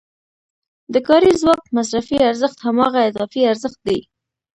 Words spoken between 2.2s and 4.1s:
ارزښت هماغه اضافي ارزښت دی